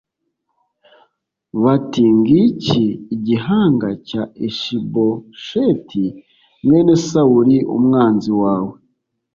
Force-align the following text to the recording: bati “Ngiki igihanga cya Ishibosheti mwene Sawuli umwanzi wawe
bati 1.63 2.05
“Ngiki 2.19 2.85
igihanga 3.15 3.89
cya 4.07 4.23
Ishibosheti 4.47 6.05
mwene 6.65 6.93
Sawuli 7.07 7.57
umwanzi 7.75 8.31
wawe 8.41 8.75